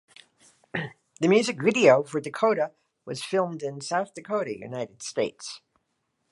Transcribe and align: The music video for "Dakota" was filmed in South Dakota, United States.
The 0.73 1.27
music 1.27 1.61
video 1.61 2.01
for 2.01 2.19
"Dakota" 2.19 2.71
was 3.05 3.23
filmed 3.23 3.61
in 3.61 3.81
South 3.81 4.15
Dakota, 4.15 4.57
United 4.57 5.03
States. 5.03 5.61